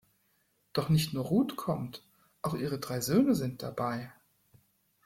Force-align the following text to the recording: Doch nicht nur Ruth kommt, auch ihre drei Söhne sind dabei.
Doch 0.73 0.89
nicht 0.89 1.13
nur 1.13 1.25
Ruth 1.25 1.57
kommt, 1.57 2.01
auch 2.41 2.55
ihre 2.55 2.79
drei 2.79 3.01
Söhne 3.01 3.35
sind 3.35 3.61
dabei. 3.61 4.11